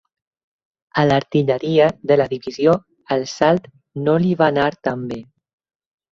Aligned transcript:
A 1.01 1.03
l'artilleria 1.09 1.89
de 2.13 2.17
la 2.21 2.27
divisió 2.31 2.73
el 3.17 3.27
salt 3.35 3.69
no 4.09 4.19
li 4.25 4.35
va 4.43 4.49
anar 4.55 4.67
tan 4.91 5.07
bé. 5.15 5.23